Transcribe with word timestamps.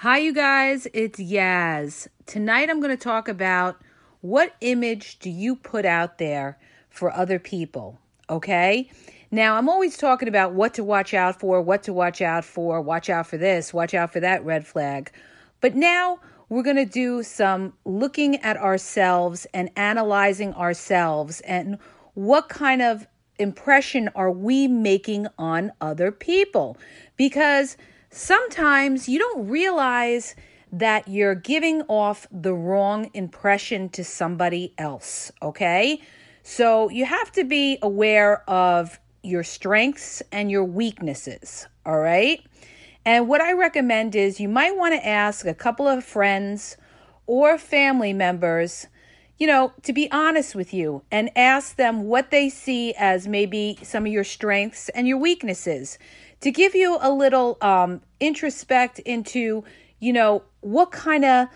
Hi, 0.00 0.18
you 0.18 0.34
guys, 0.34 0.86
it's 0.92 1.18
Yaz. 1.18 2.06
Tonight 2.26 2.68
I'm 2.68 2.80
going 2.80 2.94
to 2.94 3.02
talk 3.02 3.28
about 3.28 3.80
what 4.20 4.54
image 4.60 5.18
do 5.20 5.30
you 5.30 5.56
put 5.56 5.86
out 5.86 6.18
there 6.18 6.58
for 6.90 7.10
other 7.10 7.38
people, 7.38 7.98
okay? 8.28 8.90
Now, 9.30 9.56
I'm 9.56 9.70
always 9.70 9.96
talking 9.96 10.28
about 10.28 10.52
what 10.52 10.74
to 10.74 10.84
watch 10.84 11.14
out 11.14 11.40
for, 11.40 11.62
what 11.62 11.82
to 11.84 11.94
watch 11.94 12.20
out 12.20 12.44
for, 12.44 12.78
watch 12.82 13.08
out 13.08 13.26
for 13.26 13.38
this, 13.38 13.72
watch 13.72 13.94
out 13.94 14.12
for 14.12 14.20
that 14.20 14.44
red 14.44 14.66
flag. 14.66 15.10
But 15.62 15.74
now 15.74 16.20
we're 16.50 16.62
going 16.62 16.76
to 16.76 16.84
do 16.84 17.22
some 17.22 17.72
looking 17.86 18.36
at 18.42 18.58
ourselves 18.58 19.46
and 19.54 19.70
analyzing 19.76 20.52
ourselves 20.52 21.40
and 21.40 21.78
what 22.12 22.50
kind 22.50 22.82
of 22.82 23.06
impression 23.38 24.10
are 24.14 24.30
we 24.30 24.68
making 24.68 25.26
on 25.38 25.72
other 25.80 26.12
people? 26.12 26.76
Because 27.16 27.78
sometimes 28.16 29.08
you 29.08 29.18
don't 29.18 29.48
realize 29.48 30.34
that 30.72 31.06
you're 31.06 31.34
giving 31.34 31.82
off 31.82 32.26
the 32.32 32.54
wrong 32.54 33.10
impression 33.14 33.88
to 33.90 34.02
somebody 34.02 34.72
else, 34.78 35.30
okay? 35.42 36.00
So 36.42 36.88
you 36.88 37.04
have 37.04 37.30
to 37.32 37.44
be 37.44 37.78
aware 37.82 38.48
of 38.48 38.98
your 39.22 39.42
strengths 39.42 40.22
and 40.32 40.50
your 40.50 40.64
weaknesses, 40.64 41.66
all 41.84 41.98
right? 41.98 42.40
And 43.04 43.28
what 43.28 43.40
I 43.40 43.52
recommend 43.52 44.16
is 44.16 44.40
you 44.40 44.48
might 44.48 44.76
want 44.76 44.94
to 44.94 45.06
ask 45.06 45.46
a 45.46 45.54
couple 45.54 45.86
of 45.86 46.04
friends 46.04 46.76
or 47.26 47.58
family 47.58 48.12
members, 48.12 48.86
you 49.38 49.46
know, 49.46 49.72
to 49.82 49.92
be 49.92 50.10
honest 50.10 50.54
with 50.54 50.72
you 50.72 51.02
and 51.10 51.30
ask 51.36 51.76
them 51.76 52.04
what 52.04 52.30
they 52.30 52.48
see 52.48 52.94
as 52.98 53.28
maybe 53.28 53.78
some 53.82 54.06
of 54.06 54.12
your 54.12 54.24
strengths 54.24 54.88
and 54.90 55.06
your 55.06 55.18
weaknesses 55.18 55.98
to 56.40 56.50
give 56.50 56.74
you 56.74 56.98
a 57.00 57.10
little 57.10 57.58
um, 57.60 58.00
introspect 58.20 58.98
into, 59.00 59.64
you 60.00 60.12
know, 60.12 60.42
what 60.60 60.90
kind 60.90 61.24
of 61.24 61.48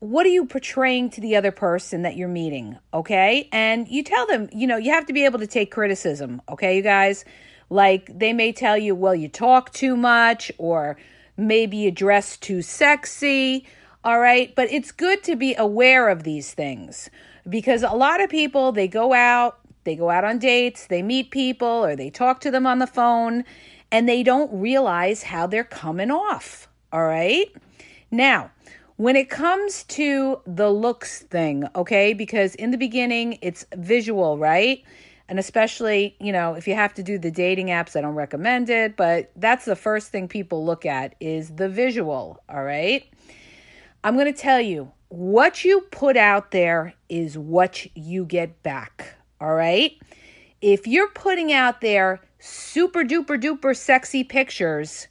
what 0.00 0.26
are 0.26 0.30
you 0.30 0.44
portraying 0.44 1.08
to 1.08 1.20
the 1.20 1.34
other 1.34 1.50
person 1.50 2.02
that 2.02 2.16
you're 2.16 2.28
meeting 2.28 2.78
okay? 2.92 3.48
And 3.52 3.88
you 3.88 4.02
tell 4.02 4.26
them 4.26 4.48
you 4.52 4.66
know 4.66 4.76
you 4.76 4.92
have 4.92 5.06
to 5.06 5.12
be 5.12 5.24
able 5.24 5.38
to 5.38 5.46
take 5.46 5.70
criticism 5.70 6.42
okay 6.48 6.76
you 6.76 6.82
guys? 6.82 7.24
Like 7.70 8.10
they 8.16 8.32
may 8.32 8.52
tell 8.52 8.76
you 8.76 8.94
well 8.94 9.14
you 9.14 9.28
talk 9.28 9.72
too 9.72 9.96
much 9.96 10.52
or 10.58 10.96
maybe 11.36 11.78
you 11.78 11.90
dress 11.90 12.36
too 12.36 12.62
sexy 12.62 13.66
all 14.04 14.20
right? 14.20 14.54
But 14.54 14.70
it's 14.70 14.92
good 14.92 15.22
to 15.24 15.34
be 15.34 15.54
aware 15.54 16.10
of 16.10 16.24
these 16.24 16.52
things 16.52 17.08
because 17.48 17.82
a 17.82 17.94
lot 17.94 18.22
of 18.22 18.28
people 18.28 18.72
they 18.72 18.88
go 18.88 19.14
out 19.14 19.58
they 19.84 19.96
go 19.96 20.10
out 20.10 20.24
on 20.24 20.38
dates 20.38 20.86
they 20.86 21.02
meet 21.02 21.30
people 21.30 21.66
or 21.84 21.96
they 21.96 22.10
talk 22.10 22.40
to 22.40 22.50
them 22.50 22.66
on 22.66 22.78
the 22.78 22.86
phone 22.86 23.44
and 23.90 24.08
they 24.08 24.22
don't 24.22 24.52
realize 24.52 25.22
how 25.22 25.46
they're 25.46 25.64
coming 25.64 26.10
off. 26.10 26.68
All 26.92 27.04
right. 27.04 27.46
Now, 28.10 28.50
when 28.96 29.16
it 29.16 29.28
comes 29.28 29.82
to 29.84 30.40
the 30.46 30.70
looks 30.70 31.22
thing, 31.22 31.66
okay, 31.74 32.12
because 32.12 32.54
in 32.54 32.70
the 32.70 32.78
beginning 32.78 33.38
it's 33.42 33.66
visual, 33.74 34.38
right? 34.38 34.84
And 35.28 35.38
especially, 35.38 36.16
you 36.20 36.32
know, 36.32 36.54
if 36.54 36.68
you 36.68 36.74
have 36.74 36.94
to 36.94 37.02
do 37.02 37.18
the 37.18 37.30
dating 37.30 37.68
apps, 37.68 37.96
I 37.96 38.02
don't 38.02 38.14
recommend 38.14 38.68
it, 38.70 38.96
but 38.96 39.32
that's 39.36 39.64
the 39.64 39.74
first 39.74 40.12
thing 40.12 40.28
people 40.28 40.64
look 40.64 40.84
at 40.86 41.14
is 41.18 41.50
the 41.50 41.68
visual, 41.68 42.42
all 42.48 42.62
right? 42.62 43.04
I'm 44.04 44.14
going 44.14 44.32
to 44.32 44.38
tell 44.38 44.60
you, 44.60 44.92
what 45.08 45.64
you 45.64 45.80
put 45.90 46.16
out 46.16 46.50
there 46.50 46.94
is 47.08 47.38
what 47.38 47.86
you 47.96 48.24
get 48.26 48.62
back, 48.62 49.14
all 49.40 49.54
right? 49.54 49.92
If 50.60 50.86
you're 50.86 51.10
putting 51.10 51.52
out 51.52 51.80
there 51.80 52.20
super 52.44 53.02
duper 53.02 53.42
duper 53.42 53.74
sexy 53.74 54.22
pictures, 54.22 55.08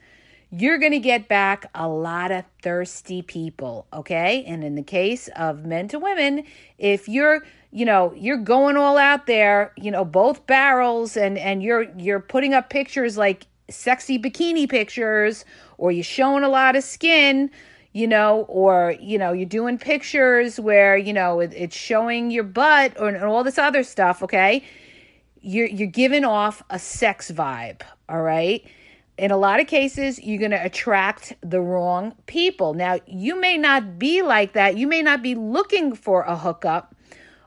you're 0.51 0.77
going 0.77 0.91
to 0.91 0.99
get 0.99 1.27
back 1.27 1.65
a 1.73 1.87
lot 1.87 2.31
of 2.31 2.45
thirsty 2.61 3.23
people, 3.23 3.87
okay? 3.91 4.43
And 4.45 4.63
in 4.63 4.75
the 4.75 4.83
case 4.83 5.29
of 5.35 5.65
men 5.65 5.87
to 5.87 5.97
women, 5.97 6.43
if 6.77 7.09
you're, 7.09 7.43
you 7.71 7.85
know, 7.85 8.13
you're 8.15 8.37
going 8.37 8.77
all 8.77 8.99
out 8.99 9.25
there, 9.25 9.73
you 9.77 9.89
know, 9.89 10.05
both 10.05 10.45
barrels 10.45 11.17
and 11.17 11.39
and 11.39 11.63
you're 11.63 11.91
you're 11.97 12.19
putting 12.19 12.53
up 12.53 12.69
pictures 12.69 13.17
like 13.17 13.47
sexy 13.67 14.19
bikini 14.19 14.69
pictures 14.69 15.43
or 15.79 15.91
you're 15.91 16.03
showing 16.03 16.43
a 16.43 16.49
lot 16.49 16.75
of 16.75 16.83
skin, 16.83 17.49
you 17.93 18.07
know, 18.07 18.45
or 18.47 18.95
you 19.01 19.17
know, 19.17 19.33
you're 19.33 19.49
doing 19.49 19.79
pictures 19.79 20.59
where, 20.59 20.95
you 20.95 21.13
know, 21.13 21.39
it, 21.39 21.51
it's 21.55 21.75
showing 21.75 22.29
your 22.29 22.43
butt 22.43 22.93
or 22.99 23.07
and 23.07 23.23
all 23.23 23.43
this 23.43 23.57
other 23.57 23.81
stuff, 23.81 24.21
okay? 24.21 24.63
You're 25.43 25.67
you're 25.67 25.87
giving 25.87 26.23
off 26.25 26.63
a 26.69 26.79
sex 26.79 27.29
vibe, 27.29 27.81
all 28.09 28.21
right? 28.21 28.65
In 29.17 29.29
a 29.29 29.37
lot 29.37 29.59
of 29.59 29.67
cases, 29.67 30.19
you're 30.19 30.39
going 30.39 30.51
to 30.51 30.65
attract 30.65 31.33
the 31.41 31.61
wrong 31.61 32.15
people. 32.25 32.73
Now, 32.73 32.99
you 33.05 33.39
may 33.39 33.57
not 33.57 33.99
be 33.99 34.23
like 34.23 34.53
that. 34.53 34.75
You 34.75 34.87
may 34.87 35.03
not 35.03 35.21
be 35.21 35.35
looking 35.35 35.93
for 35.93 36.23
a 36.23 36.35
hookup, 36.35 36.95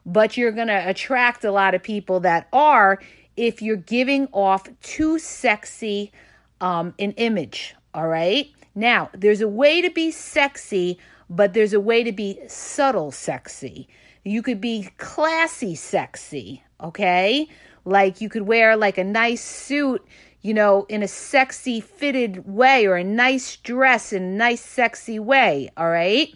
but 0.05 0.37
you're 0.37 0.53
going 0.53 0.69
to 0.69 0.89
attract 0.89 1.43
a 1.43 1.51
lot 1.51 1.75
of 1.75 1.83
people 1.83 2.21
that 2.21 2.47
are 2.53 3.01
if 3.37 3.61
you're 3.61 3.77
giving 3.77 4.29
off 4.33 4.69
too 4.83 5.19
sexy 5.19 6.13
um, 6.61 6.95
an 6.99 7.13
image, 7.13 7.75
all 7.93 8.07
right? 8.07 8.49
Now, 8.75 9.11
there's 9.13 9.41
a 9.41 9.49
way 9.49 9.83
to 9.83 9.91
be 9.91 10.11
sexy, 10.11 10.99
but 11.29 11.53
there's 11.53 11.73
a 11.73 11.81
way 11.81 12.05
to 12.05 12.13
be 12.13 12.39
subtle 12.47 13.11
sexy. 13.11 13.89
You 14.23 14.43
could 14.43 14.61
be 14.61 14.91
classy 14.99 15.75
sexy, 15.75 16.63
okay? 16.81 17.49
Like 17.87 18.21
you 18.21 18.29
could 18.29 18.43
wear 18.43 18.77
like 18.77 18.99
a 18.99 19.05
nice 19.05 19.43
suit, 19.43 20.05
you 20.43 20.53
know, 20.53 20.85
in 20.89 21.03
a 21.03 21.09
sexy 21.09 21.81
fitted 21.81 22.47
way 22.47 22.85
or 22.85 22.97
a 22.97 23.05
nice 23.05 23.57
dress 23.57 24.13
in 24.13 24.23
a 24.23 24.37
nice 24.37 24.61
sexy 24.61 25.19
way, 25.19 25.71
all 25.77 25.89
right? 25.89 26.35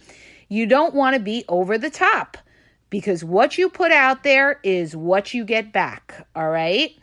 You 0.48 0.66
don't 0.66 0.94
want 0.94 1.14
to 1.14 1.20
be 1.20 1.44
over 1.48 1.76
the 1.76 1.90
top 1.90 2.38
because 2.88 3.24
what 3.24 3.58
you 3.58 3.68
put 3.68 3.90
out 3.90 4.22
there 4.22 4.60
is 4.62 4.96
what 4.96 5.34
you 5.34 5.44
get 5.44 5.72
back, 5.72 6.26
all 6.36 6.50
right? 6.50 6.96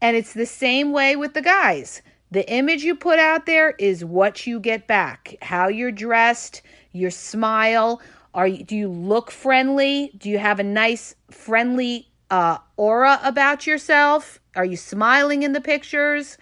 And 0.00 0.16
it's 0.16 0.32
the 0.32 0.46
same 0.46 0.92
way 0.92 1.14
with 1.14 1.34
the 1.34 1.42
guys. 1.42 2.02
The 2.30 2.50
image 2.50 2.82
you 2.82 2.94
put 2.94 3.18
out 3.18 3.44
there 3.44 3.72
is 3.78 4.04
what 4.04 4.46
you 4.46 4.60
get 4.60 4.86
back. 4.86 5.36
How 5.42 5.68
you're 5.68 5.92
dressed, 5.92 6.62
your 6.92 7.10
smile, 7.10 8.00
are 8.32 8.46
you, 8.46 8.64
do 8.64 8.76
you 8.76 8.88
look 8.88 9.30
friendly? 9.30 10.12
Do 10.16 10.30
you 10.30 10.38
have 10.38 10.60
a 10.60 10.64
nice 10.64 11.16
friendly 11.30 12.09
uh, 12.30 12.58
aura 12.76 13.20
about 13.22 13.66
yourself? 13.66 14.40
Are 14.56 14.64
you 14.64 14.76
smiling 14.76 15.42
in 15.42 15.52
the 15.52 15.60
pictures? 15.60 16.38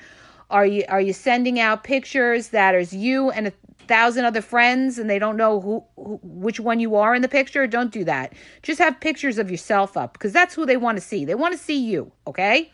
Are 0.50 0.66
you 0.66 0.84
are 0.88 1.00
you 1.00 1.12
sending 1.12 1.60
out 1.60 1.84
pictures 1.84 2.49
that 2.49 2.75
is 2.75 2.94
you 2.94 3.31
and 3.31 3.49
a 3.49 3.53
thousand 3.87 4.25
other 4.26 4.43
friends 4.43 4.99
and 4.99 5.09
they 5.09 5.19
don't 5.19 5.37
know 5.37 5.60
who, 5.60 5.84
who 5.97 6.21
which 6.22 6.60
one 6.60 6.81
you 6.81 6.97
are 6.97 7.15
in 7.15 7.22
the 7.22 7.28
picture? 7.28 7.66
Don't 7.66 7.93
do 7.93 8.04
that. 8.04 8.32
Just 8.62 8.78
have 8.78 9.00
pictures 9.00 9.38
of 9.38 9.50
yourself 9.50 9.97
up 9.97 10.15
because 10.15 10.32
that's 10.32 10.54
who 10.54 10.65
they 10.65 10.76
want 10.76 10.97
to 10.97 11.03
see. 11.03 11.25
They 11.25 11.34
want 11.34 11.53
to 11.53 11.59
see 11.59 11.78
you, 11.78 12.12
okay? 12.26 12.70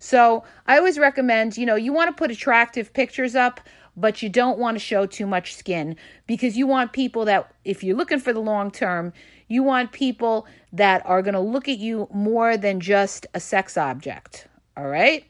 So, 0.00 0.44
I 0.66 0.76
always 0.76 0.98
recommend, 0.98 1.56
you 1.56 1.64
know, 1.64 1.76
you 1.76 1.92
want 1.92 2.08
to 2.08 2.12
put 2.12 2.30
attractive 2.30 2.92
pictures 2.92 3.34
up, 3.34 3.60
but 3.96 4.22
you 4.22 4.28
don't 4.28 4.58
want 4.58 4.74
to 4.74 4.78
show 4.78 5.06
too 5.06 5.26
much 5.26 5.54
skin 5.54 5.96
because 6.26 6.56
you 6.56 6.66
want 6.66 6.92
people 6.92 7.24
that 7.24 7.50
if 7.64 7.82
you're 7.82 7.96
looking 7.96 8.18
for 8.18 8.32
the 8.32 8.40
long 8.40 8.70
term, 8.70 9.12
you 9.48 9.62
want 9.62 9.92
people 9.92 10.46
that 10.72 11.04
are 11.06 11.22
going 11.22 11.34
to 11.34 11.40
look 11.40 11.68
at 11.68 11.78
you 11.78 12.08
more 12.12 12.56
than 12.56 12.80
just 12.80 13.26
a 13.34 13.40
sex 13.40 13.76
object. 13.76 14.48
All 14.76 14.88
right? 14.88 15.24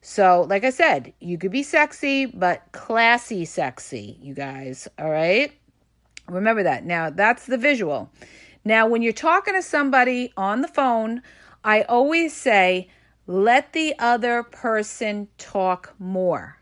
So, 0.00 0.46
like 0.48 0.64
I 0.64 0.70
said, 0.70 1.12
you 1.20 1.38
could 1.38 1.52
be 1.52 1.62
sexy, 1.62 2.26
but 2.26 2.62
classy 2.72 3.44
sexy, 3.44 4.18
you 4.20 4.34
guys. 4.34 4.88
All 4.98 5.10
right? 5.10 5.52
Remember 6.28 6.62
that. 6.64 6.84
Now, 6.84 7.10
that's 7.10 7.46
the 7.46 7.58
visual. 7.58 8.10
Now, 8.64 8.86
when 8.86 9.02
you're 9.02 9.12
talking 9.12 9.54
to 9.54 9.62
somebody 9.62 10.32
on 10.36 10.60
the 10.60 10.68
phone, 10.68 11.22
I 11.64 11.82
always 11.82 12.34
say, 12.34 12.88
let 13.26 13.72
the 13.72 13.94
other 13.98 14.42
person 14.42 15.28
talk 15.38 15.94
more. 15.98 16.58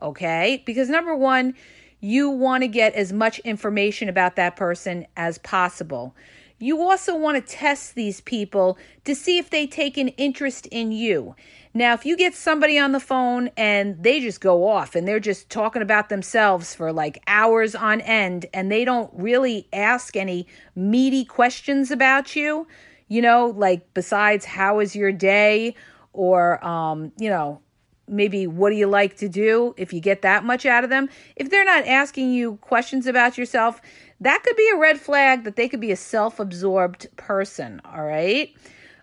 Okay? 0.00 0.62
Because 0.64 0.88
number 0.88 1.14
one, 1.14 1.54
you 2.00 2.30
want 2.30 2.62
to 2.62 2.68
get 2.68 2.94
as 2.94 3.12
much 3.12 3.38
information 3.40 4.08
about 4.08 4.36
that 4.36 4.56
person 4.56 5.06
as 5.16 5.38
possible. 5.38 6.14
You 6.60 6.82
also 6.82 7.16
want 7.16 7.36
to 7.44 7.52
test 7.56 7.94
these 7.94 8.20
people 8.20 8.78
to 9.04 9.14
see 9.14 9.38
if 9.38 9.50
they 9.50 9.66
take 9.66 9.96
an 9.96 10.08
interest 10.08 10.66
in 10.66 10.90
you. 10.90 11.36
Now, 11.72 11.94
if 11.94 12.04
you 12.04 12.16
get 12.16 12.34
somebody 12.34 12.78
on 12.78 12.90
the 12.90 13.00
phone 13.00 13.50
and 13.56 14.02
they 14.02 14.18
just 14.18 14.40
go 14.40 14.66
off 14.66 14.96
and 14.96 15.06
they're 15.06 15.20
just 15.20 15.50
talking 15.50 15.82
about 15.82 16.08
themselves 16.08 16.74
for 16.74 16.92
like 16.92 17.22
hours 17.28 17.76
on 17.76 18.00
end 18.00 18.46
and 18.52 18.72
they 18.72 18.84
don't 18.84 19.10
really 19.14 19.68
ask 19.72 20.16
any 20.16 20.48
meaty 20.74 21.24
questions 21.24 21.92
about 21.92 22.34
you, 22.34 22.66
you 23.06 23.22
know, 23.22 23.54
like 23.56 23.94
besides 23.94 24.44
how 24.44 24.80
is 24.80 24.96
your 24.96 25.12
day 25.12 25.76
or 26.12 26.64
um, 26.66 27.12
you 27.18 27.30
know, 27.30 27.60
maybe 28.08 28.46
what 28.46 28.70
do 28.70 28.76
you 28.76 28.86
like 28.86 29.16
to 29.16 29.28
do 29.28 29.74
if 29.76 29.92
you 29.92 30.00
get 30.00 30.22
that 30.22 30.44
much 30.44 30.66
out 30.66 30.84
of 30.84 30.90
them 30.90 31.08
if 31.36 31.50
they're 31.50 31.64
not 31.64 31.86
asking 31.86 32.32
you 32.32 32.56
questions 32.56 33.06
about 33.06 33.38
yourself 33.38 33.80
that 34.20 34.42
could 34.42 34.56
be 34.56 34.70
a 34.74 34.78
red 34.78 35.00
flag 35.00 35.44
that 35.44 35.56
they 35.56 35.68
could 35.68 35.80
be 35.80 35.92
a 35.92 35.96
self-absorbed 35.96 37.06
person 37.16 37.80
all 37.84 38.04
right 38.04 38.54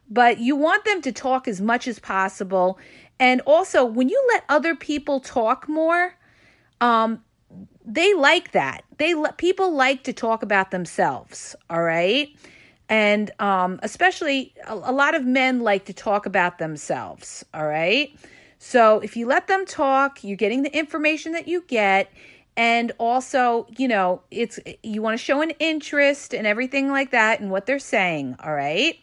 but 0.10 0.40
you 0.40 0.56
want 0.56 0.86
them 0.86 1.02
to 1.02 1.12
talk 1.12 1.48
as 1.48 1.62
much 1.62 1.88
as 1.88 2.00
possible 2.00 2.78
and 3.19 3.42
also 3.42 3.86
when 3.86 4.10
you 4.10 4.30
let 4.34 4.44
other 4.50 4.75
people 4.75 5.19
talk 5.19 5.68
more 5.68 6.16
um 6.81 7.22
they 7.86 8.13
like 8.16 8.51
that. 8.51 8.84
They 8.98 9.13
people 9.38 9.74
like 9.74 10.04
to 10.04 10.13
talk 10.13 10.44
about 10.44 10.72
themselves, 10.72 11.56
all 11.69 11.84
right? 11.84 12.30
And 12.90 13.31
um, 13.40 13.80
especially 13.84 14.54
a, 14.68 14.74
a 14.74 14.92
lot 14.92 15.16
of 15.16 15.25
men 15.25 15.62
like 15.62 15.86
to 15.86 15.94
talk 15.94 16.25
about 16.25 16.58
themselves, 16.58 17.46
all 17.54 17.66
right? 17.66 18.16
So 18.68 19.00
if 19.00 19.16
you 19.16 19.28
let 19.28 19.46
them 19.46 19.64
talk, 19.68 20.24
you're 20.24 20.36
getting 20.36 20.64
the 20.64 20.76
information 20.76 21.34
that 21.34 21.48
you 21.48 21.64
get 21.68 22.12
and 22.58 22.92
also, 22.98 23.68
you 23.78 23.88
know, 23.88 24.24
it's 24.32 24.58
you 24.82 25.04
want 25.04 25.14
to 25.14 25.24
show 25.24 25.44
an 25.44 25.52
interest 25.60 26.34
and 26.34 26.48
everything 26.48 26.90
like 26.90 27.12
that 27.12 27.40
and 27.40 27.52
what 27.52 27.68
they're 27.68 27.78
saying, 27.78 28.38
all 28.44 28.56
right? 28.56 28.98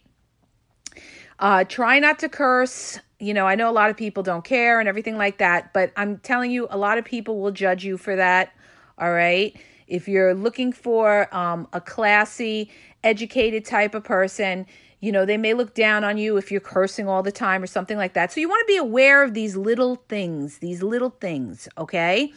Uh, 1.38 1.62
try 1.62 2.00
not 2.00 2.19
to 2.19 2.29
curse. 2.29 2.99
You 3.20 3.35
know, 3.35 3.47
I 3.47 3.55
know 3.55 3.70
a 3.70 3.73
lot 3.73 3.88
of 3.88 3.97
people 3.97 4.25
don't 4.25 4.44
care 4.44 4.81
and 4.81 4.88
everything 4.88 5.17
like 5.17 5.38
that, 5.38 5.73
but 5.73 5.93
I'm 5.97 6.19
telling 6.19 6.50
you, 6.50 6.67
a 6.69 6.76
lot 6.76 6.99
of 6.99 7.05
people 7.05 7.41
will 7.41 7.53
judge 7.53 7.85
you 7.85 7.97
for 7.97 8.17
that. 8.17 8.53
All 8.99 9.12
right. 9.12 9.56
If 9.87 10.08
you're 10.08 10.35
looking 10.35 10.73
for 10.73 11.32
um, 11.32 11.69
a 11.73 11.81
classy, 11.81 12.69
educated 13.05 13.65
type 13.65 13.94
of 13.94 14.03
person, 14.03 14.67
you 15.02 15.10
know, 15.10 15.26
they 15.26 15.37
may 15.37 15.52
look 15.52 15.75
down 15.75 16.04
on 16.04 16.16
you 16.16 16.37
if 16.37 16.52
you're 16.52 16.60
cursing 16.60 17.08
all 17.08 17.25
the 17.25 17.32
time 17.32 17.60
or 17.60 17.66
something 17.66 17.99
like 17.99 18.14
that. 18.14 18.32
So 18.32 18.40
you 18.40 18.49
want 18.49 18.60
to 18.60 18.72
be 18.72 18.76
aware 18.76 19.25
of 19.25 19.34
these 19.34 19.56
little 19.56 19.96
things, 20.08 20.58
these 20.58 20.81
little 20.81 21.10
things. 21.10 21.69
Okay. 21.76 22.32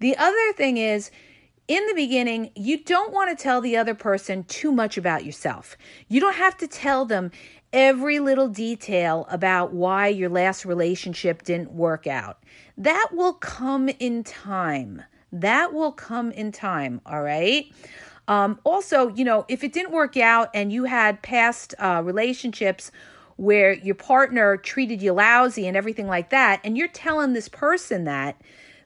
The 0.00 0.16
other 0.16 0.52
thing 0.54 0.78
is, 0.78 1.12
in 1.68 1.86
the 1.86 1.94
beginning, 1.94 2.50
you 2.56 2.82
don't 2.82 3.12
want 3.12 3.30
to 3.30 3.40
tell 3.40 3.60
the 3.60 3.76
other 3.76 3.94
person 3.94 4.42
too 4.44 4.72
much 4.72 4.98
about 4.98 5.24
yourself. 5.24 5.76
You 6.08 6.20
don't 6.20 6.34
have 6.34 6.56
to 6.56 6.66
tell 6.66 7.04
them 7.04 7.30
every 7.72 8.18
little 8.18 8.48
detail 8.48 9.24
about 9.30 9.72
why 9.72 10.08
your 10.08 10.28
last 10.28 10.64
relationship 10.64 11.44
didn't 11.44 11.70
work 11.72 12.08
out. 12.08 12.42
That 12.76 13.10
will 13.12 13.34
come 13.34 13.88
in 13.88 14.24
time. 14.24 15.04
That 15.30 15.72
will 15.72 15.92
come 15.92 16.32
in 16.32 16.50
time, 16.50 17.00
all 17.06 17.22
right? 17.22 17.66
Um, 18.28 18.60
also, 18.62 19.08
you 19.08 19.24
know, 19.24 19.46
if 19.48 19.64
it 19.64 19.72
didn't 19.72 19.90
work 19.90 20.16
out 20.16 20.50
and 20.54 20.72
you 20.72 20.84
had 20.84 21.22
past 21.22 21.74
uh, 21.78 22.02
relationships 22.04 22.92
where 23.36 23.72
your 23.72 23.94
partner 23.94 24.56
treated 24.58 25.00
you 25.00 25.12
lousy 25.14 25.66
and 25.66 25.76
everything 25.76 26.06
like 26.06 26.30
that, 26.30 26.60
and 26.62 26.76
you're 26.76 26.88
telling 26.88 27.32
this 27.32 27.48
person 27.48 28.04
that, 28.04 28.40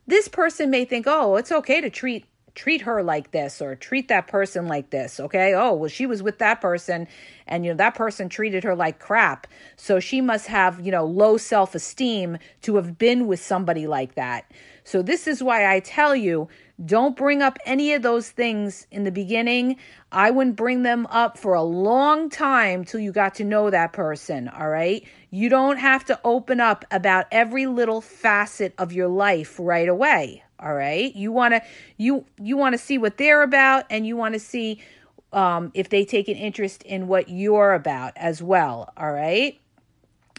this 0.06 0.28
person 0.28 0.70
may 0.70 0.84
think, 0.84 1.06
oh, 1.08 1.36
it's 1.36 1.52
okay 1.52 1.80
to 1.80 1.90
treat 1.90 2.24
treat 2.54 2.82
her 2.82 3.02
like 3.02 3.30
this 3.30 3.62
or 3.62 3.74
treat 3.74 4.08
that 4.08 4.26
person 4.26 4.66
like 4.66 4.90
this 4.90 5.18
okay 5.18 5.54
oh 5.54 5.72
well 5.72 5.88
she 5.88 6.06
was 6.06 6.22
with 6.22 6.38
that 6.38 6.60
person 6.60 7.06
and 7.46 7.64
you 7.64 7.70
know 7.70 7.76
that 7.76 7.94
person 7.94 8.28
treated 8.28 8.62
her 8.64 8.74
like 8.74 8.98
crap 8.98 9.46
so 9.76 9.98
she 9.98 10.20
must 10.20 10.46
have 10.46 10.80
you 10.84 10.92
know 10.92 11.04
low 11.04 11.36
self-esteem 11.36 12.36
to 12.60 12.76
have 12.76 12.98
been 12.98 13.26
with 13.26 13.40
somebody 13.40 13.86
like 13.86 14.14
that 14.14 14.50
so 14.84 15.02
this 15.02 15.26
is 15.26 15.42
why 15.42 15.72
i 15.72 15.80
tell 15.80 16.14
you 16.14 16.48
don't 16.84 17.16
bring 17.16 17.42
up 17.42 17.58
any 17.64 17.92
of 17.92 18.02
those 18.02 18.30
things 18.30 18.86
in 18.90 19.04
the 19.04 19.12
beginning. 19.12 19.76
I 20.10 20.30
wouldn't 20.30 20.56
bring 20.56 20.82
them 20.82 21.06
up 21.10 21.38
for 21.38 21.54
a 21.54 21.62
long 21.62 22.28
time 22.28 22.84
till 22.84 22.98
you 22.98 23.12
got 23.12 23.36
to 23.36 23.44
know 23.44 23.70
that 23.70 23.92
person, 23.92 24.48
all 24.48 24.68
right? 24.68 25.06
You 25.30 25.48
don't 25.48 25.76
have 25.76 26.04
to 26.06 26.18
open 26.24 26.60
up 26.60 26.84
about 26.90 27.26
every 27.30 27.66
little 27.66 28.00
facet 28.00 28.74
of 28.78 28.92
your 28.92 29.08
life 29.08 29.56
right 29.60 29.88
away, 29.88 30.42
all 30.62 30.74
right? 30.74 31.14
You 31.14 31.32
want 31.32 31.54
to 31.54 31.62
you 31.96 32.24
you 32.40 32.56
want 32.56 32.74
to 32.74 32.78
see 32.78 32.98
what 32.98 33.18
they're 33.18 33.42
about 33.42 33.84
and 33.90 34.06
you 34.06 34.16
want 34.16 34.34
to 34.34 34.40
see 34.40 34.80
um, 35.32 35.70
if 35.74 35.88
they 35.88 36.04
take 36.04 36.28
an 36.28 36.36
interest 36.36 36.82
in 36.82 37.08
what 37.08 37.28
you're 37.28 37.72
about 37.72 38.12
as 38.16 38.42
well, 38.42 38.92
all 38.96 39.12
right? 39.12 39.58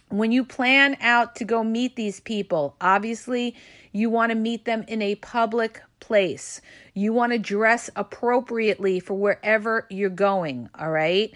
When 0.10 0.32
you 0.32 0.46
plan 0.46 0.98
out 1.02 1.36
to 1.38 1.46
go 1.46 1.64
meet 1.64 1.96
these 1.96 2.20
people, 2.20 2.76
obviously 2.80 3.56
you 3.92 4.10
want 4.12 4.32
to 4.32 4.36
meet 4.36 4.66
them 4.66 4.86
in 4.88 5.02
a 5.02 5.16
public 5.16 5.82
place. 6.00 6.62
You 6.94 7.14
want 7.14 7.32
to 7.32 7.40
dress 7.40 7.90
appropriately 7.96 9.00
for 9.00 9.16
wherever 9.16 9.88
you're 9.90 10.12
going, 10.12 10.70
all 10.78 10.92
right? 10.92 11.34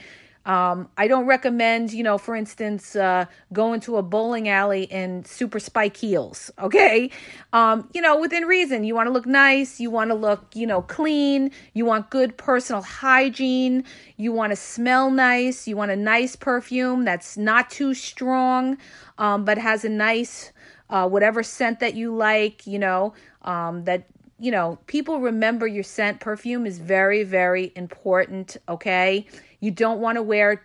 Um, 0.48 0.88
I 0.98 1.10
don't 1.10 1.26
recommend, 1.26 1.92
you 1.92 2.04
know, 2.04 2.18
for 2.18 2.34
instance, 2.34 2.96
uh, 2.96 3.26
going 3.52 3.82
to 3.82 3.98
a 3.98 4.02
bowling 4.02 4.48
alley 4.48 4.84
in 4.84 5.26
super 5.26 5.60
spike 5.60 5.98
heels. 5.98 6.50
Okay, 6.58 7.12
um, 7.52 7.90
you 7.94 8.02
know, 8.02 8.18
within 8.18 8.46
reason. 8.46 8.86
You 8.86 8.96
want 8.96 9.08
to 9.08 9.12
look 9.12 9.26
nice. 9.26 9.82
You 9.82 9.92
want 9.92 10.10
to 10.10 10.16
look, 10.16 10.56
you 10.56 10.66
know, 10.66 10.82
clean. 10.82 11.52
You 11.74 11.84
want 11.84 12.10
good 12.10 12.38
personal 12.38 12.82
hygiene. 12.82 13.84
You 14.16 14.32
want 14.32 14.54
to 14.54 14.56
smell 14.56 15.12
nice. 15.12 15.68
You 15.68 15.76
want 15.76 15.92
a 15.92 15.98
nice 15.98 16.38
perfume 16.38 17.04
that's 17.04 17.36
not 17.36 17.70
too 17.70 17.94
strong, 17.94 18.78
um, 19.18 19.44
but 19.44 19.58
has 19.58 19.84
a 19.84 19.90
nice, 19.90 20.54
uh, 20.90 21.10
whatever 21.10 21.44
scent 21.44 21.82
that 21.82 21.96
you 21.96 22.16
like. 22.16 22.66
You 22.66 22.80
know, 22.80 23.14
um, 23.42 23.84
that 23.84 24.06
you 24.40 24.52
know, 24.52 24.78
people 24.88 25.20
remember 25.20 25.66
your 25.66 25.84
scent. 25.84 26.20
Perfume 26.20 26.66
is 26.66 26.80
very, 26.80 27.24
very 27.24 27.72
important, 27.76 28.58
okay? 28.70 29.26
You 29.60 29.72
don't 29.72 30.00
want 30.00 30.18
to 30.18 30.22
wear 30.22 30.64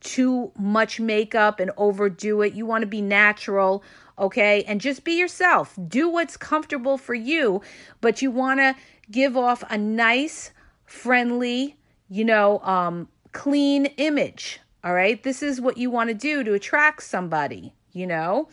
too 0.00 0.50
much 0.58 0.98
makeup 0.98 1.60
and 1.60 1.70
overdo 1.76 2.42
it. 2.42 2.54
You 2.54 2.66
want 2.66 2.82
to 2.82 2.88
be 2.88 3.00
natural, 3.00 3.84
okay? 4.18 4.64
And 4.64 4.80
just 4.80 5.04
be 5.04 5.12
yourself. 5.12 5.78
Do 5.86 6.08
what's 6.08 6.36
comfortable 6.36 6.98
for 6.98 7.14
you, 7.14 7.62
but 8.00 8.20
you 8.20 8.30
want 8.30 8.58
to 8.58 8.74
give 9.10 9.36
off 9.36 9.62
a 9.70 9.78
nice, 9.78 10.50
friendly, 10.84 11.76
you 12.08 12.24
know, 12.24 12.58
um, 12.60 13.08
clean 13.30 13.86
image, 13.96 14.60
all 14.82 14.94
right? 14.94 15.22
This 15.22 15.42
is 15.42 15.60
what 15.60 15.78
you 15.78 15.90
want 15.90 16.08
to 16.08 16.14
do 16.14 16.42
to 16.42 16.54
attract 16.54 17.04
somebody, 17.04 17.72
you 17.92 18.06
know? 18.06 18.48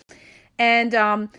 And 0.59 0.93
um, 0.93 1.31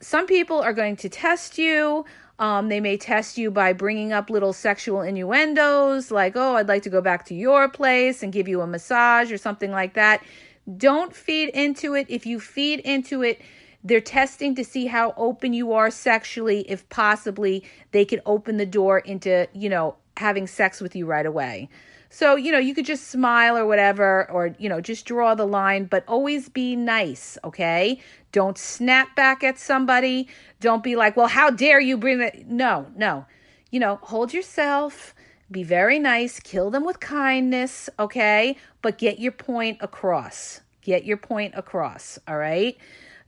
some 0.00 0.26
people 0.26 0.60
are 0.60 0.72
going 0.72 0.96
to 0.96 1.08
test 1.08 1.58
you. 1.58 2.06
Um, 2.40 2.70
they 2.70 2.80
may 2.80 2.96
test 2.96 3.36
you 3.36 3.50
by 3.50 3.74
bringing 3.74 4.14
up 4.14 4.30
little 4.30 4.54
sexual 4.54 5.02
innuendos, 5.02 6.10
like, 6.10 6.32
oh, 6.36 6.56
I'd 6.56 6.68
like 6.68 6.82
to 6.84 6.90
go 6.90 7.02
back 7.02 7.26
to 7.26 7.34
your 7.34 7.68
place 7.68 8.22
and 8.22 8.32
give 8.32 8.48
you 8.48 8.62
a 8.62 8.66
massage 8.66 9.30
or 9.30 9.36
something 9.36 9.70
like 9.70 9.92
that. 9.92 10.24
Don't 10.78 11.14
feed 11.14 11.50
into 11.50 11.94
it. 11.94 12.06
If 12.08 12.24
you 12.24 12.40
feed 12.40 12.80
into 12.80 13.22
it, 13.22 13.42
they're 13.84 14.00
testing 14.00 14.54
to 14.54 14.64
see 14.64 14.86
how 14.86 15.12
open 15.18 15.52
you 15.52 15.74
are 15.74 15.90
sexually. 15.90 16.62
If 16.62 16.88
possibly 16.88 17.62
they 17.92 18.06
could 18.06 18.22
open 18.24 18.56
the 18.56 18.66
door 18.66 18.98
into, 18.98 19.46
you 19.52 19.68
know, 19.68 19.96
having 20.16 20.46
sex 20.46 20.80
with 20.80 20.96
you 20.96 21.04
right 21.04 21.26
away. 21.26 21.68
So, 22.12 22.34
you 22.34 22.50
know, 22.50 22.58
you 22.58 22.74
could 22.74 22.84
just 22.84 23.08
smile 23.08 23.56
or 23.56 23.64
whatever, 23.64 24.28
or, 24.30 24.54
you 24.58 24.68
know, 24.68 24.80
just 24.80 25.06
draw 25.06 25.36
the 25.36 25.46
line, 25.46 25.84
but 25.84 26.02
always 26.08 26.48
be 26.48 26.74
nice, 26.74 27.38
okay? 27.44 28.00
Don't 28.32 28.58
snap 28.58 29.14
back 29.14 29.44
at 29.44 29.60
somebody. 29.60 30.26
Don't 30.58 30.82
be 30.82 30.96
like, 30.96 31.16
well, 31.16 31.28
how 31.28 31.50
dare 31.50 31.78
you 31.78 31.96
bring 31.96 32.20
it? 32.20 32.48
No, 32.48 32.88
no. 32.96 33.26
You 33.70 33.78
know, 33.78 34.00
hold 34.02 34.34
yourself, 34.34 35.14
be 35.52 35.62
very 35.62 36.00
nice, 36.00 36.40
kill 36.40 36.68
them 36.70 36.84
with 36.84 36.98
kindness, 36.98 37.88
okay? 37.96 38.56
But 38.82 38.98
get 38.98 39.20
your 39.20 39.32
point 39.32 39.78
across. 39.80 40.60
Get 40.82 41.04
your 41.04 41.16
point 41.16 41.54
across, 41.56 42.18
all 42.26 42.38
right? 42.38 42.76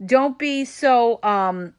Don't 0.04 0.38
be 0.38 0.64
so 0.64 1.22
um 1.22 1.74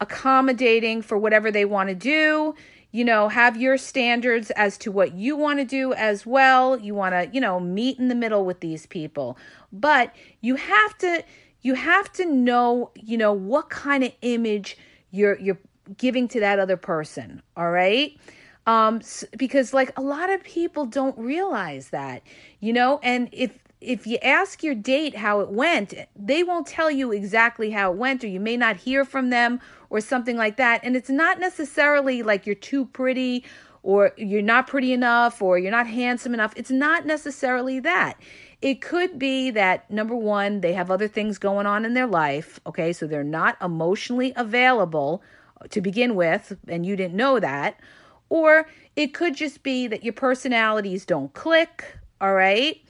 accommodating 0.00 1.02
for 1.02 1.16
whatever 1.16 1.50
they 1.50 1.64
want 1.64 1.88
to 1.88 1.94
do 1.94 2.54
you 2.96 3.04
know, 3.04 3.28
have 3.28 3.58
your 3.58 3.76
standards 3.76 4.50
as 4.52 4.78
to 4.78 4.90
what 4.90 5.12
you 5.12 5.36
want 5.36 5.58
to 5.58 5.66
do 5.66 5.92
as 5.92 6.24
well. 6.24 6.78
You 6.78 6.94
want 6.94 7.12
to, 7.12 7.28
you 7.30 7.42
know, 7.42 7.60
meet 7.60 7.98
in 7.98 8.08
the 8.08 8.14
middle 8.14 8.46
with 8.46 8.60
these 8.60 8.86
people. 8.86 9.36
But 9.70 10.16
you 10.40 10.54
have 10.56 10.96
to 10.98 11.22
you 11.60 11.74
have 11.74 12.10
to 12.14 12.24
know, 12.24 12.92
you 12.94 13.18
know, 13.18 13.34
what 13.34 13.68
kind 13.68 14.02
of 14.02 14.12
image 14.22 14.78
you're 15.10 15.38
you're 15.38 15.58
giving 15.98 16.26
to 16.28 16.40
that 16.40 16.58
other 16.58 16.78
person, 16.78 17.42
all 17.54 17.70
right? 17.70 18.18
Um 18.66 19.02
because 19.36 19.74
like 19.74 19.92
a 19.98 20.02
lot 20.02 20.30
of 20.30 20.42
people 20.42 20.86
don't 20.86 21.18
realize 21.18 21.90
that, 21.90 22.22
you 22.60 22.72
know, 22.72 22.98
and 23.02 23.28
if 23.30 23.58
if 23.82 24.06
you 24.06 24.16
ask 24.22 24.62
your 24.62 24.74
date 24.74 25.16
how 25.16 25.40
it 25.40 25.50
went, 25.50 25.92
they 26.16 26.42
won't 26.42 26.66
tell 26.66 26.90
you 26.90 27.12
exactly 27.12 27.72
how 27.72 27.92
it 27.92 27.98
went, 27.98 28.24
or 28.24 28.28
you 28.28 28.40
may 28.40 28.56
not 28.56 28.76
hear 28.76 29.04
from 29.04 29.28
them, 29.28 29.60
or 29.90 30.00
something 30.00 30.36
like 30.36 30.56
that. 30.56 30.80
And 30.82 30.96
it's 30.96 31.10
not 31.10 31.38
necessarily 31.40 32.22
like 32.22 32.46
you're 32.46 32.54
too 32.54 32.86
pretty, 32.86 33.44
or 33.82 34.12
you're 34.16 34.42
not 34.42 34.66
pretty 34.66 34.92
enough, 34.92 35.40
or 35.40 35.58
you're 35.58 35.70
not 35.70 35.86
handsome 35.86 36.34
enough. 36.34 36.52
It's 36.56 36.70
not 36.70 37.06
necessarily 37.06 37.80
that. 37.80 38.20
It 38.62 38.80
could 38.80 39.18
be 39.18 39.50
that 39.50 39.90
number 39.90 40.16
one, 40.16 40.60
they 40.60 40.72
have 40.72 40.90
other 40.90 41.08
things 41.08 41.38
going 41.38 41.66
on 41.66 41.84
in 41.84 41.94
their 41.94 42.06
life. 42.06 42.58
Okay, 42.66 42.92
so 42.92 43.06
they're 43.06 43.22
not 43.22 43.56
emotionally 43.62 44.32
available 44.36 45.22
to 45.70 45.80
begin 45.80 46.14
with, 46.14 46.56
and 46.68 46.84
you 46.84 46.96
didn't 46.96 47.16
know 47.16 47.38
that. 47.40 47.80
Or 48.28 48.68
it 48.96 49.14
could 49.14 49.36
just 49.36 49.62
be 49.62 49.86
that 49.86 50.02
your 50.02 50.12
personalities 50.12 51.04
don't 51.04 51.32
click, 51.32 51.84
all 52.20 52.34
right? 52.34 52.80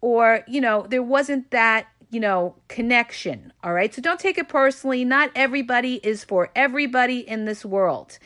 or 0.00 0.44
you 0.46 0.60
know 0.60 0.86
there 0.88 1.02
wasn't 1.02 1.50
that 1.50 1.88
you 2.10 2.20
know 2.20 2.54
connection 2.68 3.52
all 3.64 3.72
right 3.72 3.94
so 3.94 4.02
don't 4.02 4.20
take 4.20 4.38
it 4.38 4.48
personally 4.48 5.04
not 5.04 5.30
everybody 5.34 5.96
is 6.02 6.24
for 6.24 6.50
everybody 6.56 7.20
in 7.20 7.44
this 7.46 7.64
world 7.64 8.18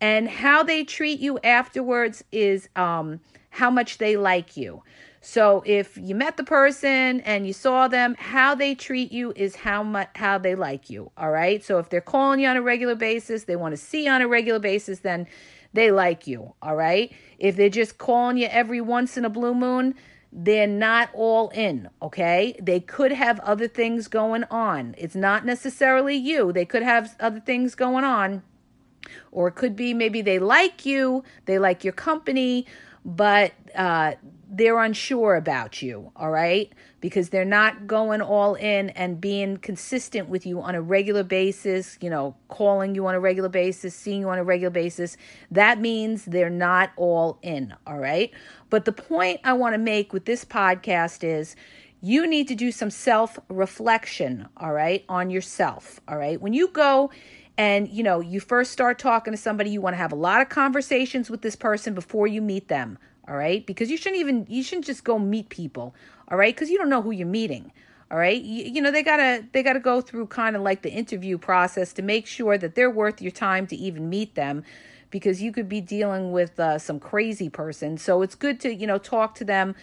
And 0.00 0.28
how 0.30 0.64
they 0.64 0.84
treat 0.84 1.20
you 1.20 1.40
afterwards 1.44 2.24
is 2.32 2.70
um, 2.76 3.20
how 3.50 3.70
much 3.70 3.98
they 3.98 4.16
like 4.16 4.56
you. 4.56 4.82
So 5.20 5.62
if 5.66 5.98
you 5.98 6.14
met 6.14 6.38
the 6.38 6.44
person 6.44 7.20
and 7.22 7.46
you 7.46 7.52
saw 7.52 7.88
them, 7.88 8.16
how 8.18 8.54
they 8.54 8.74
treat 8.74 9.12
you 9.12 9.34
is 9.36 9.56
how 9.56 9.82
much 9.82 10.10
how 10.16 10.38
they 10.38 10.54
like 10.54 10.90
you. 10.90 11.10
All 11.18 11.30
right. 11.30 11.64
So 11.64 11.78
if 11.78 11.90
they're 11.90 12.00
calling 12.00 12.40
you 12.40 12.48
on 12.48 12.56
a 12.56 12.62
regular 12.62 12.94
basis, 12.94 13.44
they 13.44 13.56
want 13.56 13.72
to 13.74 13.78
see 13.78 14.06
you 14.06 14.12
on 14.12 14.22
a 14.22 14.28
regular 14.28 14.60
basis, 14.60 15.00
then 15.00 15.26
they 15.74 15.90
like 15.92 16.26
you. 16.26 16.54
All 16.62 16.76
right. 16.76 17.12
If 17.38 17.56
they're 17.56 17.68
just 17.68 17.98
calling 17.98 18.38
you 18.38 18.46
every 18.46 18.80
once 18.80 19.18
in 19.18 19.26
a 19.26 19.30
blue 19.30 19.54
moon, 19.54 19.94
they're 20.32 20.66
not 20.66 21.10
all 21.12 21.48
in, 21.50 21.88
okay? 22.00 22.56
They 22.62 22.80
could 22.80 23.12
have 23.12 23.40
other 23.40 23.66
things 23.66 24.08
going 24.08 24.44
on. 24.44 24.94
It's 24.96 25.16
not 25.16 25.44
necessarily 25.44 26.14
you. 26.14 26.52
They 26.52 26.64
could 26.64 26.82
have 26.82 27.16
other 27.18 27.40
things 27.40 27.74
going 27.74 28.04
on. 28.04 28.42
Or 29.32 29.48
it 29.48 29.54
could 29.54 29.74
be 29.74 29.92
maybe 29.92 30.22
they 30.22 30.38
like 30.38 30.86
you, 30.86 31.24
they 31.46 31.58
like 31.58 31.82
your 31.82 31.92
company, 31.92 32.66
but 33.04 33.52
uh, 33.74 34.14
they're 34.52 34.78
unsure 34.78 35.36
about 35.36 35.80
you, 35.80 36.10
all 36.16 36.30
right? 36.30 36.72
Because 37.00 37.28
they're 37.28 37.44
not 37.44 37.86
going 37.86 38.20
all 38.20 38.54
in 38.56 38.90
and 38.90 39.20
being 39.20 39.56
consistent 39.58 40.28
with 40.28 40.44
you 40.44 40.60
on 40.60 40.74
a 40.74 40.82
regular 40.82 41.22
basis, 41.22 41.96
you 42.00 42.10
know, 42.10 42.34
calling 42.48 42.94
you 42.94 43.06
on 43.06 43.14
a 43.14 43.20
regular 43.20 43.48
basis, 43.48 43.94
seeing 43.94 44.20
you 44.20 44.28
on 44.28 44.38
a 44.38 44.44
regular 44.44 44.70
basis. 44.70 45.16
That 45.50 45.80
means 45.80 46.24
they're 46.24 46.50
not 46.50 46.90
all 46.96 47.38
in, 47.42 47.74
all 47.86 47.98
right? 47.98 48.32
But 48.70 48.86
the 48.86 48.92
point 48.92 49.40
I 49.44 49.52
want 49.52 49.74
to 49.74 49.78
make 49.78 50.12
with 50.12 50.24
this 50.24 50.44
podcast 50.44 51.22
is 51.22 51.54
you 52.00 52.26
need 52.26 52.48
to 52.48 52.54
do 52.54 52.72
some 52.72 52.90
self 52.90 53.38
reflection, 53.48 54.48
all 54.56 54.72
right, 54.72 55.04
on 55.08 55.30
yourself, 55.30 56.00
all 56.08 56.16
right? 56.16 56.40
When 56.40 56.52
you 56.52 56.68
go 56.68 57.10
and 57.56 57.88
you 57.88 58.02
know 58.02 58.20
you 58.20 58.40
first 58.40 58.72
start 58.72 58.98
talking 58.98 59.32
to 59.32 59.36
somebody 59.36 59.70
you 59.70 59.80
want 59.80 59.92
to 59.92 59.98
have 59.98 60.12
a 60.12 60.16
lot 60.16 60.40
of 60.40 60.48
conversations 60.48 61.28
with 61.28 61.42
this 61.42 61.56
person 61.56 61.94
before 61.94 62.26
you 62.26 62.40
meet 62.40 62.68
them 62.68 62.96
all 63.30 63.36
right? 63.36 63.64
Because 63.64 63.90
you 63.90 63.96
shouldn't 63.96 64.20
even 64.20 64.46
you 64.48 64.62
shouldn't 64.62 64.86
just 64.86 65.04
go 65.04 65.18
meet 65.18 65.48
people 65.48 65.94
all 66.28 66.36
right? 66.36 66.54
Because 66.54 66.68
you 66.68 66.76
don't 66.76 66.90
know 66.90 67.02
who 67.02 67.12
you're 67.12 67.26
meeting 67.26 67.72
all 68.10 68.18
right? 68.18 68.42
You, 68.42 68.64
you 68.64 68.82
know 68.82 68.90
they 68.90 69.02
gotta 69.02 69.44
they 69.52 69.62
gotta 69.62 69.80
go 69.80 70.00
through 70.00 70.26
kind 70.26 70.56
of 70.56 70.62
like 70.62 70.82
the 70.82 70.90
interview 70.90 71.38
process 71.38 71.92
to 71.94 72.02
make 72.02 72.26
sure 72.26 72.58
that 72.58 72.74
they're 72.74 72.90
worth 72.90 73.22
your 73.22 73.30
time 73.30 73.66
to 73.68 73.76
even 73.76 74.08
meet 74.08 74.34
them 74.34 74.64
because 75.10 75.42
you 75.42 75.52
could 75.52 75.68
be 75.68 75.80
dealing 75.80 76.32
with 76.32 76.58
uh, 76.58 76.78
some 76.78 77.00
crazy 77.00 77.48
person. 77.48 77.98
So 77.98 78.22
it's 78.22 78.34
good 78.34 78.60
to 78.60 78.74
you 78.74 78.86
know 78.86 78.98
talk 78.98 79.34
to 79.36 79.44
them 79.44 79.74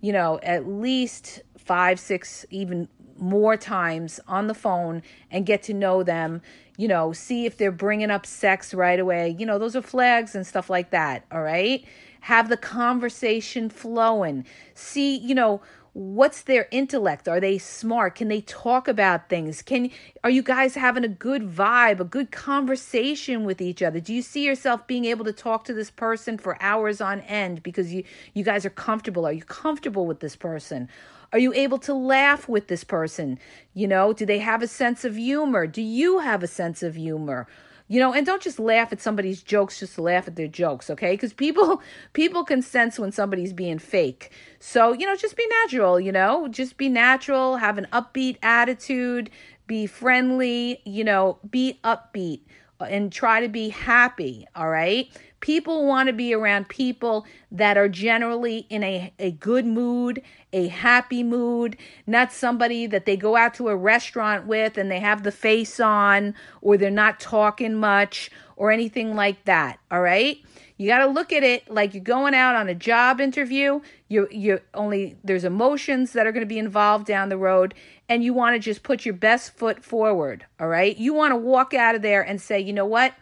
you 0.00 0.12
know 0.12 0.40
at 0.42 0.66
least 0.66 1.42
five 1.58 2.00
six 2.00 2.46
even 2.50 2.88
more 3.16 3.56
times 3.56 4.18
on 4.26 4.48
the 4.48 4.54
phone 4.54 5.02
and 5.30 5.46
get 5.46 5.62
to 5.62 5.72
know 5.72 6.02
them 6.02 6.42
you 6.76 6.88
know 6.88 7.12
see 7.12 7.46
if 7.46 7.56
they're 7.56 7.70
bringing 7.70 8.10
up 8.10 8.24
sex 8.24 8.72
right 8.72 8.98
away. 8.98 9.36
You 9.38 9.44
know 9.44 9.58
those 9.58 9.76
are 9.76 9.82
flags 9.82 10.34
and 10.34 10.46
stuff 10.46 10.70
like 10.70 10.90
that 10.90 11.26
all 11.30 11.42
right 11.42 11.84
have 12.24 12.48
the 12.48 12.56
conversation 12.56 13.68
flowing. 13.68 14.46
See, 14.72 15.18
you 15.18 15.34
know, 15.34 15.60
what's 15.92 16.40
their 16.40 16.68
intellect? 16.70 17.28
Are 17.28 17.38
they 17.38 17.58
smart? 17.58 18.14
Can 18.14 18.28
they 18.28 18.40
talk 18.40 18.88
about 18.88 19.28
things? 19.28 19.60
Can 19.60 19.90
are 20.22 20.30
you 20.30 20.42
guys 20.42 20.74
having 20.74 21.04
a 21.04 21.08
good 21.08 21.42
vibe 21.42 22.00
a 22.00 22.04
good 22.04 22.32
conversation 22.32 23.44
with 23.44 23.60
each 23.60 23.82
other? 23.82 24.00
Do 24.00 24.14
you 24.14 24.22
see 24.22 24.42
yourself 24.42 24.86
being 24.86 25.04
able 25.04 25.26
to 25.26 25.34
talk 25.34 25.64
to 25.64 25.74
this 25.74 25.90
person 25.90 26.38
for 26.38 26.56
hours 26.62 27.02
on 27.02 27.20
end 27.20 27.62
because 27.62 27.92
you 27.92 28.04
you 28.32 28.42
guys 28.42 28.64
are 28.64 28.70
comfortable? 28.70 29.26
Are 29.26 29.32
you 29.32 29.44
comfortable 29.44 30.06
with 30.06 30.20
this 30.20 30.34
person? 30.34 30.88
Are 31.30 31.38
you 31.38 31.52
able 31.52 31.78
to 31.80 31.92
laugh 31.92 32.48
with 32.48 32.68
this 32.68 32.84
person? 32.84 33.38
You 33.74 33.86
know 33.86 34.14
do 34.14 34.24
they 34.24 34.38
have 34.38 34.62
a 34.62 34.66
sense 34.66 35.04
of 35.04 35.16
humor? 35.16 35.66
Do 35.66 35.82
you 35.82 36.20
have 36.20 36.42
a 36.42 36.46
sense 36.48 36.82
of 36.82 36.94
humor 36.94 37.46
you 37.88 38.00
know 38.00 38.12
and 38.12 38.26
don't 38.26 38.42
just 38.42 38.58
laugh 38.58 38.92
at 38.92 39.00
somebody's 39.00 39.42
jokes 39.42 39.78
just 39.78 39.98
laugh 39.98 40.26
at 40.26 40.36
their 40.36 40.48
jokes 40.48 40.90
okay? 40.90 41.12
Because 41.12 41.32
people 41.32 41.82
people 42.12 42.44
can 42.44 42.62
sense 42.62 42.98
when 42.98 43.12
somebody's 43.12 43.52
being 43.52 43.78
fake. 43.78 44.30
So 44.60 44.92
you 44.92 45.06
know 45.06 45.16
just 45.16 45.36
be 45.36 45.46
natural 45.62 46.00
you 46.00 46.12
know? 46.12 46.48
Just 46.48 46.76
be 46.76 46.88
natural 46.88 47.56
have 47.56 47.78
an 47.78 47.86
upbeat 47.92 48.38
attitude 48.42 49.30
be 49.66 49.86
friendly 49.86 50.80
you 50.84 51.04
know 51.04 51.38
be 51.48 51.78
upbeat 51.84 52.40
uh, 52.80 52.84
and 52.84 53.12
try 53.12 53.40
to 53.40 53.48
be 53.48 53.68
happy 53.68 54.46
all 54.54 54.68
right 54.68 55.10
People 55.44 55.84
want 55.84 56.06
to 56.06 56.14
be 56.14 56.32
around 56.32 56.70
people 56.70 57.26
that 57.52 57.76
are 57.76 57.86
generally 57.86 58.66
in 58.70 58.82
a, 58.82 59.12
a 59.18 59.32
good 59.32 59.66
mood, 59.66 60.22
a 60.54 60.68
happy 60.68 61.22
mood, 61.22 61.76
not 62.06 62.32
somebody 62.32 62.86
that 62.86 63.04
they 63.04 63.18
go 63.18 63.36
out 63.36 63.52
to 63.56 63.68
a 63.68 63.76
restaurant 63.76 64.46
with 64.46 64.78
and 64.78 64.90
they 64.90 65.00
have 65.00 65.22
the 65.22 65.30
face 65.30 65.78
on 65.80 66.34
or 66.62 66.78
they're 66.78 66.90
not 66.90 67.20
talking 67.20 67.74
much 67.74 68.30
or 68.56 68.70
anything 68.70 69.14
like 69.14 69.44
that. 69.44 69.78
All 69.90 70.00
right. 70.00 70.38
You 70.78 70.86
got 70.86 71.04
to 71.04 71.08
look 71.08 71.30
at 71.30 71.42
it 71.42 71.70
like 71.70 71.92
you're 71.92 72.02
going 72.02 72.32
out 72.32 72.56
on 72.56 72.70
a 72.70 72.74
job 72.74 73.20
interview. 73.20 73.82
You 74.08 74.26
you 74.30 74.60
only 74.72 75.18
there's 75.22 75.44
emotions 75.44 76.14
that 76.14 76.26
are 76.26 76.32
going 76.32 76.40
to 76.40 76.46
be 76.46 76.58
involved 76.58 77.04
down 77.04 77.28
the 77.28 77.36
road 77.36 77.74
and 78.08 78.24
you 78.24 78.32
want 78.32 78.54
to 78.54 78.60
just 78.60 78.82
put 78.82 79.04
your 79.04 79.12
best 79.12 79.54
foot 79.54 79.84
forward, 79.84 80.46
all 80.58 80.68
right? 80.68 80.96
You 80.96 81.12
want 81.12 81.32
to 81.32 81.36
walk 81.36 81.74
out 81.74 81.94
of 81.94 82.00
there 82.00 82.22
and 82.22 82.40
say, 82.40 82.60
"You 82.60 82.72
know 82.72 82.86
what? 82.86 83.12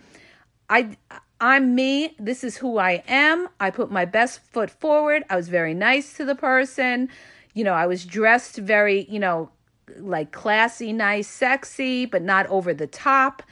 I 0.71 0.97
I'm 1.43 1.75
me. 1.75 2.15
This 2.21 2.45
is 2.45 2.57
who 2.57 2.79
I 2.79 3.03
am. 3.09 3.49
I 3.59 3.71
put 3.71 3.91
my 3.91 4.05
best 4.05 4.39
foot 4.53 4.71
forward. 4.71 5.25
I 5.29 5.35
was 5.35 5.49
very 5.49 5.75
nice 5.75 6.17
to 6.17 6.25
the 6.25 6.37
person. 6.37 7.09
You 7.53 7.65
know, 7.65 7.73
I 7.73 7.87
was 7.87 8.07
dressed 8.07 8.59
very, 8.59 9.07
you 9.11 9.19
know, 9.19 9.51
like 9.97 10.31
classy, 10.31 10.93
nice, 10.93 11.27
sexy, 11.27 12.07
but 12.07 12.23
not 12.23 12.47
over 12.47 12.73
the 12.73 12.87
top. 12.87 13.43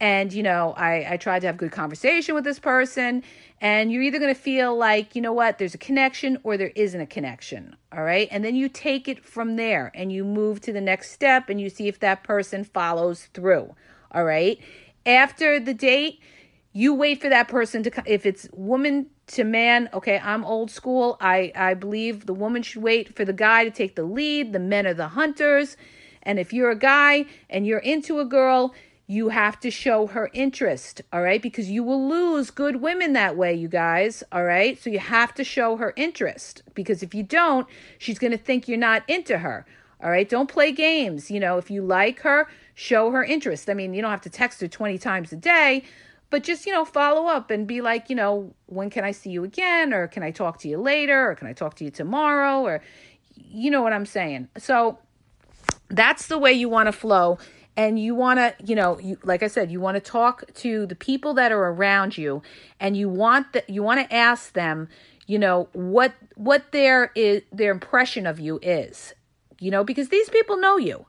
And, 0.00 0.32
you 0.32 0.42
know, 0.42 0.74
I, 0.76 1.12
I 1.12 1.16
tried 1.18 1.38
to 1.42 1.46
have 1.46 1.56
good 1.56 1.70
conversation 1.70 2.34
with 2.34 2.42
this 2.42 2.58
person. 2.58 3.22
And 3.60 3.92
you're 3.92 4.02
either 4.02 4.18
going 4.18 4.34
to 4.34 4.40
feel 4.40 4.76
like, 4.76 5.14
you 5.14 5.22
know 5.22 5.32
what, 5.32 5.58
there's 5.58 5.72
a 5.72 5.78
connection 5.78 6.38
or 6.42 6.56
there 6.56 6.72
isn't 6.74 7.00
a 7.00 7.06
connection. 7.06 7.76
All 7.92 8.02
right. 8.02 8.26
And 8.32 8.44
then 8.44 8.56
you 8.56 8.68
take 8.68 9.06
it 9.06 9.24
from 9.24 9.54
there 9.54 9.92
and 9.94 10.10
you 10.10 10.24
move 10.24 10.60
to 10.62 10.72
the 10.72 10.80
next 10.80 11.12
step 11.12 11.48
and 11.48 11.60
you 11.60 11.70
see 11.70 11.86
if 11.86 12.00
that 12.00 12.24
person 12.24 12.64
follows 12.64 13.26
through. 13.26 13.76
All 14.10 14.24
right. 14.24 14.58
After 15.06 15.60
the 15.60 15.72
date, 15.72 16.18
you 16.76 16.92
wait 16.92 17.22
for 17.22 17.30
that 17.30 17.48
person 17.48 17.82
to 17.82 17.90
come. 17.90 18.04
if 18.06 18.26
it's 18.26 18.46
woman 18.52 19.06
to 19.26 19.44
man 19.44 19.88
okay 19.94 20.20
i'm 20.22 20.44
old 20.44 20.70
school. 20.70 21.16
I 21.20 21.50
i 21.56 21.72
believe 21.72 22.26
the 22.26 22.34
woman 22.34 22.62
should 22.62 22.82
wait 22.82 23.16
for 23.16 23.24
the 23.24 23.32
guy 23.32 23.64
to 23.64 23.70
take 23.70 23.96
the 23.96 24.04
lead 24.04 24.52
the 24.52 24.58
men 24.58 24.86
are 24.86 24.94
the 24.94 25.08
hunters. 25.08 25.78
And 26.22 26.38
if 26.38 26.52
you're 26.52 26.70
a 26.70 26.78
guy 26.78 27.24
and 27.48 27.66
you're 27.66 27.78
into 27.78 28.20
a 28.20 28.26
girl 28.26 28.74
you 29.06 29.30
have 29.30 29.58
to 29.60 29.70
show 29.70 30.08
her 30.08 30.28
interest 30.34 31.00
all 31.12 31.22
right? 31.22 31.40
Because 31.40 31.70
you 31.70 31.82
will 31.82 32.06
lose 32.06 32.50
good 32.50 32.76
women 32.82 33.14
that 33.14 33.38
way 33.38 33.54
you 33.54 33.68
guys 33.68 34.22
all 34.30 34.44
right? 34.44 34.78
So 34.78 34.90
you 34.90 34.98
have 34.98 35.32
to 35.34 35.44
show 35.44 35.76
her 35.78 35.94
interest 35.96 36.62
because 36.74 37.02
if 37.02 37.14
you 37.14 37.22
don't 37.22 37.66
she's 37.96 38.18
going 38.18 38.32
to 38.32 38.38
think 38.38 38.68
you're 38.68 38.76
not 38.76 39.02
into 39.08 39.38
her 39.38 39.64
all 40.02 40.10
right? 40.10 40.28
Don't 40.28 40.50
play 40.50 40.72
games 40.72 41.30
you 41.30 41.40
know? 41.40 41.56
If 41.56 41.70
you 41.70 41.80
like 41.80 42.20
her 42.20 42.48
show 42.74 43.12
her 43.12 43.24
interest. 43.24 43.70
I 43.70 43.72
mean 43.72 43.94
you 43.94 44.02
don't 44.02 44.10
have 44.10 44.28
to 44.28 44.30
text 44.30 44.60
her 44.60 44.68
20 44.68 44.98
times 44.98 45.32
a 45.32 45.36
day 45.36 45.82
but 46.30 46.42
just 46.42 46.66
you 46.66 46.72
know 46.72 46.84
follow 46.84 47.26
up 47.26 47.50
and 47.50 47.66
be 47.66 47.80
like 47.80 48.10
you 48.10 48.16
know 48.16 48.54
when 48.66 48.90
can 48.90 49.04
i 49.04 49.12
see 49.12 49.30
you 49.30 49.44
again? 49.44 49.92
Or 49.92 50.06
can 50.08 50.22
i 50.22 50.30
talk 50.30 50.58
to 50.60 50.68
you 50.68 50.78
later? 50.78 51.30
Or 51.30 51.34
can 51.34 51.46
i 51.46 51.52
talk 51.52 51.74
to 51.76 51.84
you 51.84 51.90
tomorrow? 51.90 52.62
Or 52.62 52.82
you 53.34 53.70
know 53.70 53.82
what 53.82 53.92
i'm 53.92 54.06
saying? 54.06 54.48
So 54.58 54.98
that's 55.88 56.26
the 56.26 56.38
way 56.38 56.52
you 56.52 56.68
want 56.68 56.88
to 56.88 56.92
flow. 56.92 57.38
And 57.76 57.98
you 57.98 58.14
want 58.14 58.38
to 58.38 58.54
you 58.64 58.74
know 58.74 58.98
you 58.98 59.18
like 59.22 59.42
i 59.42 59.48
said 59.48 59.70
you 59.70 59.80
want 59.80 59.96
to 59.96 60.00
talk 60.00 60.44
to 60.54 60.86
the 60.86 60.94
people 60.94 61.34
that 61.34 61.52
are 61.52 61.68
around 61.68 62.16
you. 62.16 62.42
And 62.80 62.96
you 62.96 63.08
want 63.08 63.52
that 63.52 63.68
you 63.68 63.82
want 63.82 64.00
to 64.00 64.14
ask 64.14 64.52
them 64.54 64.88
you 65.26 65.38
know 65.38 65.68
what 65.72 66.14
what 66.36 66.72
their 66.72 67.12
is 67.14 67.42
their 67.52 67.70
impression 67.70 68.26
of 68.26 68.40
you 68.40 68.58
is. 68.62 69.14
You 69.58 69.70
know 69.70 69.84
because 69.84 70.08
these 70.08 70.28
people 70.30 70.56
know 70.56 70.76
you 70.76 71.06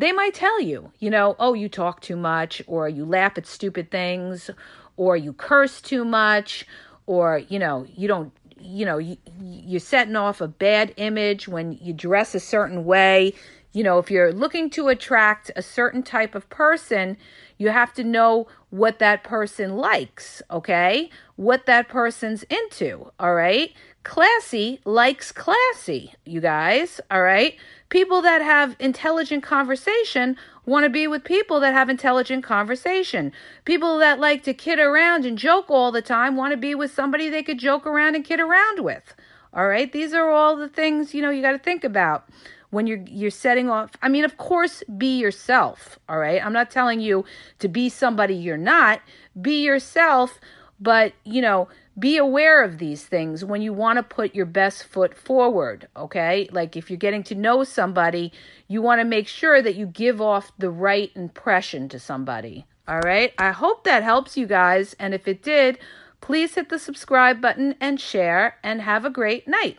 they 0.00 0.12
might 0.12 0.34
tell 0.34 0.60
you, 0.60 0.92
you 0.98 1.10
know, 1.10 1.36
oh, 1.38 1.54
you 1.54 1.68
talk 1.68 2.00
too 2.00 2.16
much, 2.16 2.62
or 2.66 2.88
you 2.88 3.04
laugh 3.04 3.36
at 3.36 3.46
stupid 3.46 3.90
things, 3.90 4.50
or 4.96 5.16
you 5.16 5.32
curse 5.32 5.80
too 5.80 6.04
much, 6.04 6.66
or, 7.06 7.38
you 7.48 7.58
know, 7.58 7.86
you 7.94 8.08
don't, 8.08 8.32
you 8.58 8.84
know, 8.84 8.98
you, 8.98 9.16
you're 9.40 9.80
setting 9.80 10.16
off 10.16 10.40
a 10.40 10.48
bad 10.48 10.94
image 10.96 11.48
when 11.48 11.78
you 11.80 11.92
dress 11.92 12.34
a 12.34 12.40
certain 12.40 12.84
way. 12.84 13.34
You 13.72 13.84
know, 13.84 13.98
if 13.98 14.10
you're 14.10 14.32
looking 14.32 14.68
to 14.70 14.88
attract 14.88 15.50
a 15.54 15.62
certain 15.62 16.02
type 16.02 16.34
of 16.34 16.48
person, 16.50 17.16
you 17.58 17.68
have 17.68 17.92
to 17.94 18.04
know 18.04 18.48
what 18.70 18.98
that 18.98 19.22
person 19.22 19.76
likes, 19.76 20.42
okay? 20.50 21.10
What 21.36 21.66
that 21.66 21.88
person's 21.88 22.42
into, 22.44 23.12
all 23.20 23.34
right? 23.34 23.72
Classy 24.02 24.80
likes 24.84 25.30
classy, 25.30 26.14
you 26.24 26.40
guys, 26.40 27.00
all 27.10 27.22
right? 27.22 27.56
People 27.90 28.22
that 28.22 28.40
have 28.40 28.74
intelligent 28.78 29.42
conversation 29.42 30.36
want 30.64 30.84
to 30.84 30.90
be 30.90 31.06
with 31.06 31.22
people 31.22 31.60
that 31.60 31.74
have 31.74 31.90
intelligent 31.90 32.42
conversation. 32.42 33.32
People 33.64 33.98
that 33.98 34.18
like 34.18 34.42
to 34.44 34.54
kid 34.54 34.78
around 34.78 35.26
and 35.26 35.36
joke 35.36 35.66
all 35.68 35.92
the 35.92 36.00
time 36.00 36.34
want 36.36 36.52
to 36.52 36.56
be 36.56 36.74
with 36.74 36.92
somebody 36.92 37.28
they 37.28 37.42
could 37.42 37.58
joke 37.58 37.86
around 37.86 38.14
and 38.14 38.24
kid 38.24 38.40
around 38.40 38.80
with. 38.80 39.14
All 39.52 39.68
right? 39.68 39.92
These 39.92 40.14
are 40.14 40.30
all 40.30 40.56
the 40.56 40.68
things, 40.68 41.12
you 41.12 41.20
know, 41.20 41.30
you 41.30 41.42
got 41.42 41.52
to 41.52 41.58
think 41.58 41.84
about 41.84 42.28
when 42.70 42.86
you're 42.86 43.02
you're 43.06 43.30
setting 43.30 43.68
off. 43.68 43.90
I 44.00 44.08
mean, 44.08 44.24
of 44.24 44.36
course, 44.36 44.82
be 44.96 45.18
yourself, 45.18 45.98
all 46.08 46.18
right? 46.18 46.44
I'm 46.44 46.52
not 46.52 46.70
telling 46.70 47.00
you 47.00 47.24
to 47.58 47.68
be 47.68 47.88
somebody 47.88 48.34
you're 48.34 48.56
not. 48.56 49.02
Be 49.40 49.62
yourself, 49.64 50.38
But, 50.80 51.12
you 51.24 51.42
know, 51.42 51.68
be 52.00 52.16
aware 52.16 52.64
of 52.64 52.78
these 52.78 53.04
things 53.04 53.44
when 53.44 53.62
you 53.62 53.72
want 53.72 53.98
to 53.98 54.02
put 54.02 54.34
your 54.34 54.46
best 54.46 54.84
foot 54.84 55.14
forward, 55.14 55.86
okay? 55.94 56.48
Like 56.50 56.76
if 56.76 56.90
you're 56.90 56.96
getting 56.96 57.22
to 57.24 57.34
know 57.34 57.62
somebody, 57.62 58.32
you 58.66 58.80
want 58.80 59.00
to 59.00 59.04
make 59.04 59.28
sure 59.28 59.60
that 59.60 59.74
you 59.76 59.86
give 59.86 60.20
off 60.20 60.50
the 60.58 60.70
right 60.70 61.12
impression 61.14 61.88
to 61.90 61.98
somebody. 61.98 62.64
All 62.88 63.00
right? 63.00 63.32
I 63.38 63.52
hope 63.52 63.84
that 63.84 64.02
helps 64.02 64.36
you 64.36 64.46
guys. 64.46 64.96
And 64.98 65.14
if 65.14 65.28
it 65.28 65.42
did, 65.42 65.78
please 66.20 66.54
hit 66.54 66.70
the 66.70 66.78
subscribe 66.78 67.40
button 67.40 67.76
and 67.80 68.00
share 68.00 68.56
and 68.64 68.80
have 68.82 69.04
a 69.04 69.10
great 69.10 69.46
night. 69.46 69.78